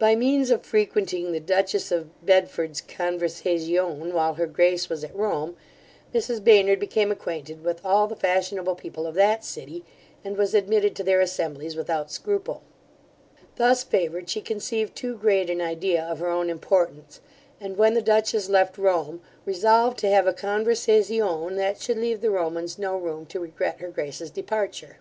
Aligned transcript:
By 0.00 0.16
means 0.16 0.50
of 0.50 0.66
frequenting 0.66 1.30
the 1.30 1.38
dutchess 1.38 1.92
of 1.92 2.10
B[edford]'s 2.26 2.80
conversazione, 2.80 4.12
while 4.12 4.34
her 4.34 4.48
grace 4.48 4.88
was 4.88 5.04
at 5.04 5.14
Rome, 5.14 5.56
Mrs 6.12 6.42
Baynard 6.42 6.80
became 6.80 7.12
acquainted 7.12 7.62
with 7.62 7.84
all 7.86 8.08
the 8.08 8.16
fashionable 8.16 8.74
people 8.74 9.06
of 9.06 9.14
that 9.14 9.44
city, 9.44 9.84
and 10.24 10.36
was 10.36 10.54
admitted 10.54 10.96
to 10.96 11.04
their 11.04 11.20
assemblies 11.20 11.76
without 11.76 12.10
scruple 12.10 12.64
Thus 13.54 13.84
favoured, 13.84 14.28
she 14.28 14.40
conceived 14.40 14.96
too 14.96 15.14
great 15.16 15.48
an 15.48 15.60
idea 15.60 16.02
of 16.02 16.18
her 16.18 16.30
own 16.30 16.50
importance, 16.50 17.20
and 17.60 17.76
when 17.76 17.94
the 17.94 18.02
dutchess 18.02 18.48
left 18.48 18.76
Rome, 18.76 19.20
resolved 19.44 19.98
to 19.98 20.10
have 20.10 20.26
a 20.26 20.32
conversazione 20.34 21.54
that 21.58 21.80
should 21.80 21.98
leave 21.98 22.22
the 22.22 22.30
Romans 22.32 22.76
no 22.76 22.96
room 22.96 23.24
to 23.26 23.38
regret 23.38 23.78
her 23.78 23.86
grace's 23.88 24.32
departure. 24.32 24.96